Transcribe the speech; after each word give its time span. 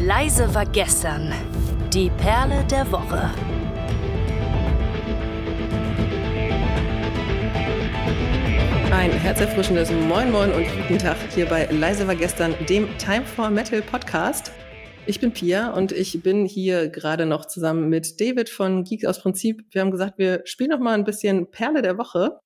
Leise 0.00 0.54
war 0.54 0.64
gestern. 0.64 1.32
Die 1.92 2.08
Perle 2.08 2.64
der 2.70 2.90
Woche. 2.92 3.30
Ein 8.92 9.10
herzerfrischendes 9.10 9.90
Moin 9.90 10.30
Moin 10.30 10.52
und 10.52 10.64
guten 10.82 10.98
Tag 10.98 11.16
hier 11.34 11.46
bei 11.46 11.64
Leise 11.66 12.06
war 12.06 12.14
gestern, 12.14 12.54
dem 12.68 12.86
Time 12.98 13.26
for 13.26 13.50
Metal 13.50 13.82
Podcast. 13.82 14.52
Ich 15.06 15.18
bin 15.18 15.32
Pia 15.32 15.72
und 15.72 15.90
ich 15.90 16.22
bin 16.22 16.46
hier 16.46 16.88
gerade 16.90 17.26
noch 17.26 17.46
zusammen 17.46 17.88
mit 17.88 18.20
David 18.20 18.48
von 18.48 18.84
Geeks 18.84 19.04
aus 19.04 19.20
Prinzip. 19.20 19.64
Wir 19.72 19.80
haben 19.80 19.90
gesagt, 19.90 20.16
wir 20.16 20.42
spielen 20.44 20.70
noch 20.70 20.78
mal 20.78 20.94
ein 20.94 21.04
bisschen 21.04 21.50
Perle 21.50 21.82
der 21.82 21.98
Woche. 21.98 22.38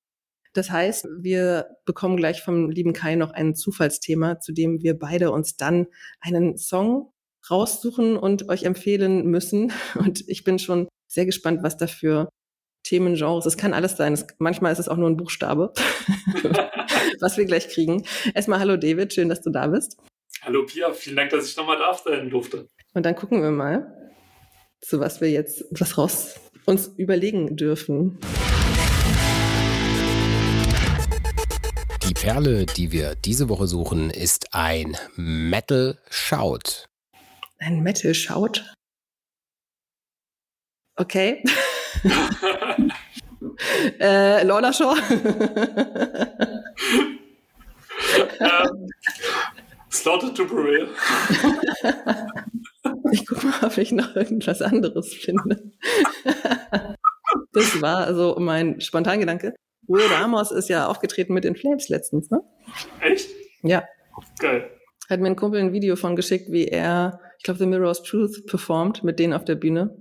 Das 0.53 0.71
heißt, 0.71 1.07
wir 1.19 1.67
bekommen 1.85 2.17
gleich 2.17 2.41
vom 2.41 2.71
lieben 2.71 2.93
Kai 2.93 3.13
noch 3.15 3.31
ein 3.31 3.53
Zufallsthema, 3.53 4.39
zu 4.39 4.53
dem 4.53 4.81
wir 4.81 4.97
beide 4.97 5.31
uns 5.31 5.55
dann 5.55 5.85
einen 6.19 6.57
Song 6.57 7.12
raussuchen 7.49 8.17
und 8.17 8.49
euch 8.49 8.63
empfehlen 8.63 9.25
müssen. 9.27 9.71
Und 9.95 10.27
ich 10.27 10.43
bin 10.43 10.59
schon 10.59 10.87
sehr 11.07 11.25
gespannt, 11.25 11.63
was 11.63 11.77
da 11.77 11.87
für 11.87 12.29
Themengenres. 12.83 13.45
Es 13.45 13.57
kann 13.57 13.73
alles 13.73 13.97
sein. 13.97 14.13
Es, 14.13 14.27
manchmal 14.39 14.73
ist 14.73 14.79
es 14.79 14.89
auch 14.89 14.97
nur 14.97 15.09
ein 15.09 15.17
Buchstabe, 15.17 15.73
was 17.19 17.37
wir 17.37 17.45
gleich 17.45 17.69
kriegen. 17.69 18.03
Erstmal 18.33 18.59
hallo 18.59 18.77
David, 18.77 19.13
schön, 19.13 19.29
dass 19.29 19.41
du 19.41 19.49
da 19.49 19.67
bist. 19.67 19.97
Hallo 20.41 20.65
Pia, 20.65 20.91
vielen 20.91 21.15
Dank, 21.15 21.29
dass 21.29 21.47
ich 21.47 21.55
nochmal 21.55 21.77
da 21.77 21.93
sein 21.93 22.29
durfte. 22.29 22.67
Und 22.93 23.05
dann 23.05 23.15
gucken 23.15 23.41
wir 23.41 23.51
mal, 23.51 24.11
zu 24.81 24.99
was 24.99 25.21
wir 25.21 25.29
jetzt 25.29 25.63
was 25.71 25.97
raus 25.97 26.35
uns 26.65 26.87
überlegen 26.97 27.55
dürfen. 27.55 28.19
Die 32.07 32.13
Perle, 32.13 32.65
die 32.65 32.91
wir 32.91 33.15
diese 33.15 33.49
Woche 33.49 33.67
suchen, 33.67 34.09
ist 34.09 34.53
ein 34.53 34.97
Metal 35.15 35.97
Shout. 36.09 36.87
Ein 37.65 37.81
Metal 37.81 38.13
Shout? 38.13 38.61
Okay. 40.97 41.41
äh, 44.01 44.43
Lorna 44.43 44.73
Shaw. 44.73 44.97
ähm, 48.39 48.89
Slaughter 49.89 50.33
to 50.33 50.45
Parade. 50.45 50.89
ich 53.13 53.25
gucke 53.25 53.47
mal, 53.47 53.63
ob 53.63 53.77
ich 53.77 53.93
noch 53.93 54.13
irgendwas 54.13 54.61
anderes 54.61 55.13
finde. 55.13 55.71
das 57.53 57.81
war 57.81 57.99
also 57.99 58.35
mein 58.39 58.81
Spontangedanke. 58.81 59.55
Will 59.87 60.05
Ramos 60.07 60.51
ist 60.51 60.67
ja 60.67 60.87
aufgetreten 60.87 61.33
mit 61.33 61.45
den 61.45 61.55
Flames 61.55 61.87
letztens, 61.87 62.29
ne? 62.29 62.41
Echt? 62.99 63.29
Ja. 63.61 63.85
Geil. 64.39 64.69
Hat 65.13 65.19
mir 65.19 65.27
ein 65.27 65.35
Kumpel 65.35 65.59
ein 65.59 65.73
Video 65.73 65.95
von 65.95 66.15
geschickt, 66.15 66.51
wie 66.51 66.65
er, 66.65 67.19
ich 67.37 67.43
glaube, 67.43 67.59
The 67.59 67.67
Mirror's 67.67 68.01
Truth 68.01 68.47
performt 68.47 69.03
mit 69.03 69.19
denen 69.19 69.33
auf 69.33 69.45
der 69.45 69.53
Bühne. 69.53 69.99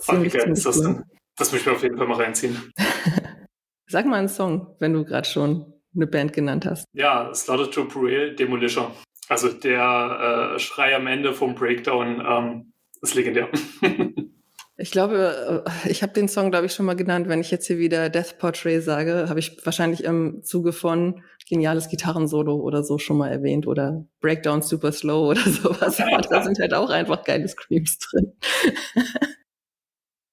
Ziemlich, 0.00 0.32
Ach, 0.34 0.34
wie 0.34 0.38
geil 0.38 0.52
ist 0.52 0.66
das 0.66 0.80
denn? 0.80 1.04
Das 1.36 1.52
muss 1.52 1.60
ich 1.60 1.66
mir 1.66 1.72
auf 1.72 1.82
jeden 1.84 1.96
Fall 1.96 2.08
mal 2.08 2.20
reinziehen. 2.20 2.72
Sag 3.88 4.06
mal 4.06 4.16
einen 4.16 4.28
Song, 4.28 4.74
wenn 4.80 4.92
du 4.92 5.04
gerade 5.04 5.28
schon 5.28 5.72
eine 5.94 6.08
Band 6.08 6.32
genannt 6.32 6.66
hast. 6.66 6.84
Ja, 6.94 7.32
Slaughter 7.32 7.70
to 7.70 7.84
Parade, 7.84 8.34
Demolition. 8.34 8.86
Also 9.28 9.52
der 9.52 10.54
äh, 10.56 10.58
Schrei 10.58 10.96
am 10.96 11.06
Ende 11.06 11.32
vom 11.32 11.54
Breakdown 11.54 12.20
ähm, 12.26 12.72
ist 13.02 13.14
legendär. 13.14 13.48
Ich 14.76 14.90
glaube, 14.90 15.64
äh, 15.66 15.88
ich 15.90 16.02
habe 16.02 16.12
den 16.12 16.28
Song, 16.28 16.50
glaube 16.50 16.66
ich, 16.66 16.72
schon 16.72 16.86
mal 16.86 16.96
genannt. 16.96 17.28
Wenn 17.28 17.40
ich 17.40 17.50
jetzt 17.50 17.66
hier 17.66 17.78
wieder 17.78 18.08
Death 18.10 18.38
Portrait 18.38 18.82
sage, 18.82 19.28
habe 19.28 19.38
ich 19.38 19.64
wahrscheinlich 19.64 20.02
im 20.02 20.42
Zuge 20.42 20.72
von 20.72 21.22
geniales 21.48 21.88
Gitarrensolo 21.88 22.56
oder 22.56 22.82
so 22.82 22.98
schon 22.98 23.18
mal 23.18 23.30
erwähnt 23.30 23.68
oder 23.68 24.04
Breakdown 24.20 24.62
Super 24.62 24.90
Slow 24.90 25.28
oder 25.30 25.40
sowas. 25.48 26.00
Aber 26.00 26.22
da 26.22 26.42
sind 26.42 26.58
halt 26.58 26.74
auch 26.74 26.90
einfach 26.90 27.22
geile 27.22 27.46
Screams 27.46 27.98
drin. 27.98 28.32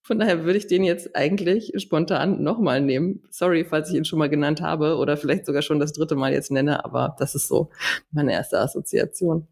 Von 0.03 0.17
daher 0.17 0.43
würde 0.43 0.57
ich 0.57 0.65
den 0.67 0.83
jetzt 0.83 1.15
eigentlich 1.15 1.71
spontan 1.77 2.41
nochmal 2.41 2.81
nehmen. 2.81 3.23
Sorry, 3.29 3.63
falls 3.63 3.89
ich 3.89 3.95
ihn 3.95 4.05
schon 4.05 4.19
mal 4.19 4.29
genannt 4.29 4.59
habe 4.59 4.97
oder 4.97 5.15
vielleicht 5.17 5.45
sogar 5.45 5.61
schon 5.61 5.79
das 5.79 5.93
dritte 5.93 6.15
Mal 6.15 6.33
jetzt 6.33 6.51
nenne, 6.51 6.83
aber 6.83 7.15
das 7.19 7.35
ist 7.35 7.47
so 7.47 7.69
meine 8.11 8.33
erste 8.33 8.59
Assoziation. 8.59 9.47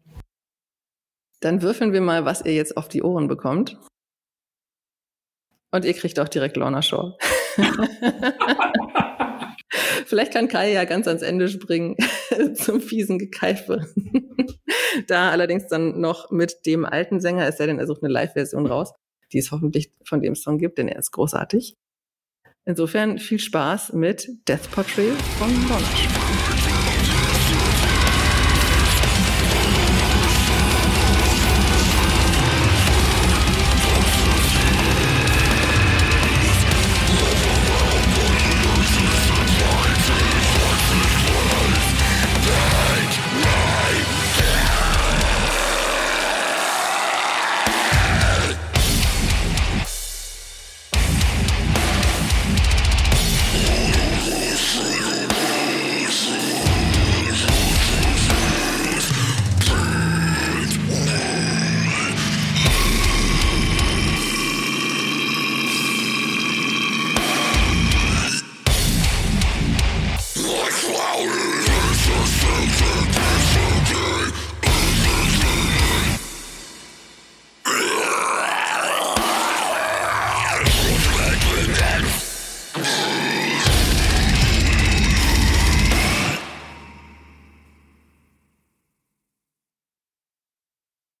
Dann 1.38 1.62
würfeln 1.62 1.92
wir 1.92 2.00
mal, 2.00 2.24
was 2.24 2.44
ihr 2.44 2.52
jetzt 2.52 2.76
auf 2.76 2.88
die 2.88 3.02
Ohren 3.02 3.28
bekommt. 3.28 3.78
Und 5.70 5.84
ihr 5.84 5.94
kriegt 5.94 6.18
auch 6.18 6.28
direkt 6.28 6.56
Lorna 6.56 6.82
Shaw. 6.82 7.16
Vielleicht 10.06 10.32
kann 10.32 10.48
Kai 10.48 10.72
ja 10.72 10.84
ganz 10.84 11.06
ans 11.06 11.22
Ende 11.22 11.48
springen 11.48 11.96
zum 12.54 12.80
fiesen 12.80 13.18
Gekeife. 13.18 13.86
da 15.06 15.30
allerdings 15.30 15.68
dann 15.68 16.00
noch 16.00 16.30
mit 16.30 16.66
dem 16.66 16.84
alten 16.84 17.20
Sänger, 17.20 17.46
es 17.46 17.58
sei 17.58 17.66
denn, 17.66 17.78
er 17.78 17.86
sucht 17.86 18.02
eine 18.02 18.12
Live-Version 18.12 18.66
raus, 18.66 18.92
die 19.32 19.38
es 19.38 19.52
hoffentlich 19.52 19.92
von 20.04 20.20
dem 20.20 20.34
Song 20.34 20.58
gibt, 20.58 20.78
denn 20.78 20.88
er 20.88 20.98
ist 20.98 21.12
großartig. 21.12 21.76
Insofern 22.64 23.18
viel 23.18 23.38
Spaß 23.38 23.92
mit 23.92 24.28
Death 24.48 24.70
Portrait 24.72 25.12
von 25.38 25.50
Lorna 25.68 25.86
Shaw. 25.96 26.20